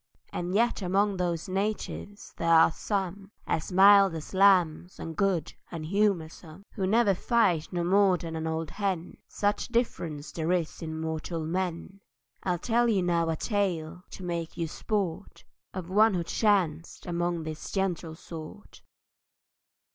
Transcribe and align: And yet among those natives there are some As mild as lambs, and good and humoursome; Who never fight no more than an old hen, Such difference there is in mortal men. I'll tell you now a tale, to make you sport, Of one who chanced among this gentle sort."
And 0.33 0.55
yet 0.55 0.81
among 0.81 1.17
those 1.17 1.47
natives 1.47 2.33
there 2.37 2.49
are 2.49 2.71
some 2.71 3.29
As 3.45 3.71
mild 3.71 4.15
as 4.15 4.33
lambs, 4.33 4.99
and 4.99 5.15
good 5.15 5.53
and 5.69 5.85
humoursome; 5.85 6.63
Who 6.73 6.87
never 6.87 7.13
fight 7.13 7.71
no 7.71 7.83
more 7.83 8.17
than 8.17 8.35
an 8.35 8.47
old 8.47 8.71
hen, 8.71 9.17
Such 9.27 9.67
difference 9.67 10.31
there 10.31 10.51
is 10.53 10.81
in 10.81 10.99
mortal 10.99 11.45
men. 11.45 11.99
I'll 12.41 12.57
tell 12.57 12.89
you 12.89 13.03
now 13.03 13.29
a 13.29 13.35
tale, 13.35 14.03
to 14.09 14.23
make 14.23 14.57
you 14.57 14.67
sport, 14.67 15.43
Of 15.71 15.91
one 15.91 16.15
who 16.15 16.23
chanced 16.23 17.05
among 17.05 17.43
this 17.43 17.69
gentle 17.71 18.15
sort." 18.15 18.81